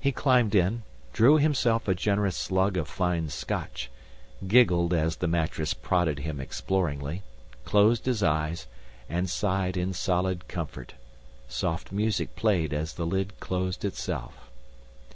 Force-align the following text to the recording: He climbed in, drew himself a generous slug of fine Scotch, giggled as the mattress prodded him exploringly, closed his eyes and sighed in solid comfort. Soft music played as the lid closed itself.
He 0.00 0.12
climbed 0.12 0.54
in, 0.54 0.82
drew 1.12 1.36
himself 1.36 1.86
a 1.86 1.94
generous 1.94 2.38
slug 2.38 2.78
of 2.78 2.88
fine 2.88 3.28
Scotch, 3.28 3.90
giggled 4.46 4.94
as 4.94 5.16
the 5.16 5.28
mattress 5.28 5.74
prodded 5.74 6.20
him 6.20 6.40
exploringly, 6.40 7.22
closed 7.66 8.06
his 8.06 8.22
eyes 8.22 8.66
and 9.10 9.28
sighed 9.28 9.76
in 9.76 9.92
solid 9.92 10.48
comfort. 10.48 10.94
Soft 11.48 11.92
music 11.92 12.34
played 12.34 12.72
as 12.72 12.94
the 12.94 13.04
lid 13.04 13.38
closed 13.40 13.84
itself. 13.84 14.50